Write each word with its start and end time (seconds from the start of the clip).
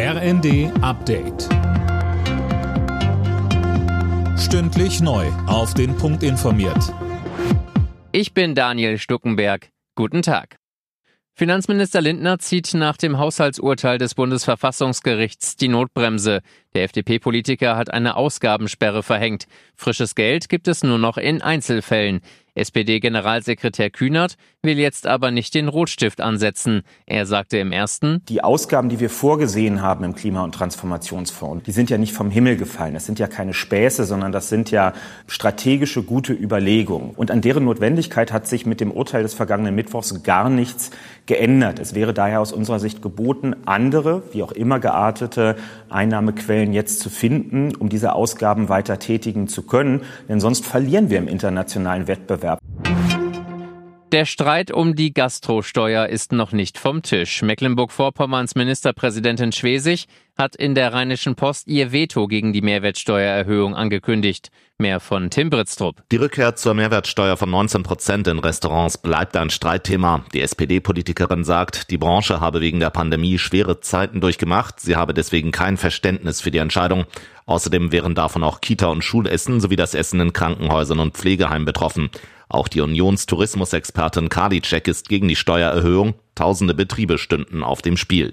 RND 0.00 0.70
Update. 0.80 1.48
Stündlich 4.38 5.00
neu. 5.00 5.26
Auf 5.48 5.74
den 5.74 5.96
Punkt 5.96 6.22
informiert. 6.22 6.94
Ich 8.12 8.32
bin 8.32 8.54
Daniel 8.54 8.98
Stuckenberg. 8.98 9.70
Guten 9.96 10.22
Tag. 10.22 10.58
Finanzminister 11.34 12.00
Lindner 12.00 12.38
zieht 12.38 12.74
nach 12.74 12.96
dem 12.96 13.18
Haushaltsurteil 13.18 13.98
des 13.98 14.14
Bundesverfassungsgerichts 14.14 15.56
die 15.56 15.66
Notbremse. 15.66 16.42
Der 16.74 16.84
FDP-Politiker 16.84 17.76
hat 17.76 17.92
eine 17.92 18.16
Ausgabensperre 18.16 19.02
verhängt. 19.02 19.46
Frisches 19.74 20.14
Geld 20.14 20.48
gibt 20.48 20.68
es 20.68 20.84
nur 20.84 20.98
noch 20.98 21.16
in 21.16 21.42
Einzelfällen. 21.42 22.20
SPD-Generalsekretär 22.58 23.90
Kühnert 23.90 24.36
will 24.62 24.78
jetzt 24.78 25.06
aber 25.06 25.30
nicht 25.30 25.54
den 25.54 25.68
Rotstift 25.68 26.20
ansetzen. 26.20 26.82
Er 27.06 27.26
sagte 27.26 27.58
im 27.58 27.72
ersten, 27.72 28.22
Die 28.28 28.42
Ausgaben, 28.42 28.88
die 28.88 29.00
wir 29.00 29.10
vorgesehen 29.10 29.82
haben 29.82 30.04
im 30.04 30.14
Klima- 30.14 30.42
und 30.42 30.54
Transformationsfonds, 30.54 31.64
die 31.64 31.72
sind 31.72 31.90
ja 31.90 31.98
nicht 31.98 32.12
vom 32.12 32.30
Himmel 32.30 32.56
gefallen. 32.56 32.94
Das 32.94 33.06
sind 33.06 33.18
ja 33.18 33.28
keine 33.28 33.54
Späße, 33.54 34.04
sondern 34.04 34.32
das 34.32 34.48
sind 34.48 34.70
ja 34.70 34.92
strategische, 35.26 36.02
gute 36.02 36.32
Überlegungen. 36.32 37.10
Und 37.10 37.30
an 37.30 37.40
deren 37.40 37.64
Notwendigkeit 37.64 38.32
hat 38.32 38.46
sich 38.46 38.66
mit 38.66 38.80
dem 38.80 38.90
Urteil 38.90 39.22
des 39.22 39.34
vergangenen 39.34 39.74
Mittwochs 39.74 40.22
gar 40.22 40.50
nichts 40.50 40.90
geändert. 41.26 41.78
Es 41.78 41.94
wäre 41.94 42.12
daher 42.12 42.40
aus 42.40 42.52
unserer 42.52 42.80
Sicht 42.80 43.02
geboten, 43.02 43.54
andere, 43.66 44.22
wie 44.32 44.42
auch 44.42 44.52
immer 44.52 44.80
geartete 44.80 45.56
Einnahmequellen 45.88 46.72
jetzt 46.72 47.00
zu 47.00 47.10
finden, 47.10 47.74
um 47.76 47.88
diese 47.88 48.14
Ausgaben 48.14 48.68
weiter 48.68 48.98
tätigen 48.98 49.46
zu 49.46 49.62
können. 49.62 50.02
Denn 50.28 50.40
sonst 50.40 50.66
verlieren 50.66 51.10
wir 51.10 51.18
im 51.18 51.28
internationalen 51.28 52.08
Wettbewerb. 52.08 52.47
Der 54.12 54.24
Streit 54.24 54.70
um 54.70 54.94
die 54.94 55.12
Gastrosteuer 55.12 56.06
ist 56.06 56.32
noch 56.32 56.52
nicht 56.52 56.78
vom 56.78 57.02
Tisch. 57.02 57.42
Mecklenburg-Vorpommerns 57.42 58.54
Ministerpräsidentin 58.54 59.52
Schwesig 59.52 60.06
hat 60.38 60.54
in 60.54 60.76
der 60.76 60.92
Rheinischen 60.92 61.34
Post 61.34 61.66
ihr 61.66 61.90
Veto 61.90 62.28
gegen 62.28 62.52
die 62.52 62.62
Mehrwertsteuererhöhung 62.62 63.74
angekündigt. 63.74 64.50
Mehr 64.78 65.00
von 65.00 65.30
Tim 65.30 65.50
Britztrup. 65.50 66.04
Die 66.12 66.16
Rückkehr 66.16 66.54
zur 66.54 66.74
Mehrwertsteuer 66.74 67.36
von 67.36 67.50
19 67.50 67.82
Prozent 67.82 68.28
in 68.28 68.38
Restaurants 68.38 68.96
bleibt 68.96 69.36
ein 69.36 69.50
Streitthema. 69.50 70.24
Die 70.32 70.40
SPD-Politikerin 70.40 71.42
sagt, 71.42 71.90
die 71.90 71.98
Branche 71.98 72.40
habe 72.40 72.60
wegen 72.60 72.78
der 72.78 72.90
Pandemie 72.90 73.38
schwere 73.38 73.80
Zeiten 73.80 74.20
durchgemacht. 74.20 74.78
Sie 74.78 74.94
habe 74.94 75.14
deswegen 75.14 75.50
kein 75.50 75.76
Verständnis 75.76 76.40
für 76.40 76.52
die 76.52 76.58
Entscheidung. 76.58 77.06
Außerdem 77.46 77.90
wären 77.90 78.14
davon 78.14 78.44
auch 78.44 78.60
Kita- 78.60 78.86
und 78.86 79.02
Schulessen 79.02 79.60
sowie 79.60 79.76
das 79.76 79.94
Essen 79.94 80.20
in 80.20 80.32
Krankenhäusern 80.32 81.00
und 81.00 81.16
Pflegeheimen 81.16 81.64
betroffen. 81.64 82.10
Auch 82.48 82.68
die 82.68 82.80
Unionstourismusexpertin 82.80 84.28
Karliczek 84.28 84.86
ist 84.86 85.08
gegen 85.08 85.26
die 85.26 85.36
Steuererhöhung. 85.36 86.14
Tausende 86.36 86.74
Betriebe 86.74 87.18
stünden 87.18 87.64
auf 87.64 87.82
dem 87.82 87.96
Spiel. 87.96 88.32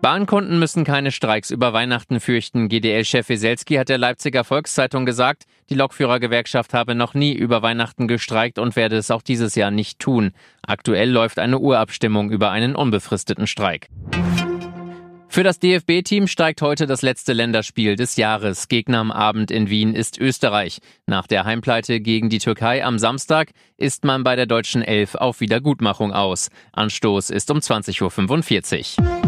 Bahnkunden 0.00 0.60
müssen 0.60 0.84
keine 0.84 1.10
Streiks 1.10 1.50
über 1.50 1.72
Weihnachten 1.72 2.20
fürchten. 2.20 2.68
GDL-Chef 2.68 3.28
Weselski 3.28 3.74
hat 3.74 3.88
der 3.88 3.98
Leipziger 3.98 4.44
Volkszeitung 4.44 5.04
gesagt, 5.06 5.44
die 5.70 5.74
Lokführergewerkschaft 5.74 6.72
habe 6.72 6.94
noch 6.94 7.14
nie 7.14 7.32
über 7.32 7.62
Weihnachten 7.62 8.06
gestreikt 8.06 8.60
und 8.60 8.76
werde 8.76 8.96
es 8.96 9.10
auch 9.10 9.22
dieses 9.22 9.56
Jahr 9.56 9.72
nicht 9.72 9.98
tun. 9.98 10.32
Aktuell 10.64 11.10
läuft 11.10 11.40
eine 11.40 11.58
Urabstimmung 11.58 12.30
über 12.30 12.50
einen 12.52 12.76
unbefristeten 12.76 13.48
Streik. 13.48 13.88
Für 15.30 15.42
das 15.42 15.58
DFB-Team 15.58 16.26
steigt 16.26 16.62
heute 16.62 16.86
das 16.86 17.02
letzte 17.02 17.32
Länderspiel 17.32 17.96
des 17.96 18.16
Jahres. 18.16 18.68
Gegner 18.68 18.98
am 18.98 19.10
Abend 19.10 19.50
in 19.50 19.68
Wien 19.68 19.94
ist 19.94 20.18
Österreich. 20.18 20.78
Nach 21.06 21.26
der 21.26 21.44
Heimpleite 21.44 22.00
gegen 22.00 22.30
die 22.30 22.38
Türkei 22.38 22.84
am 22.84 22.98
Samstag 22.98 23.50
ist 23.76 24.04
man 24.04 24.24
bei 24.24 24.36
der 24.36 24.46
deutschen 24.46 24.82
Elf 24.82 25.16
auf 25.16 25.40
Wiedergutmachung 25.40 26.12
aus. 26.12 26.50
Anstoß 26.72 27.30
ist 27.30 27.50
um 27.50 27.58
20.45 27.58 29.00
Uhr. 29.00 29.27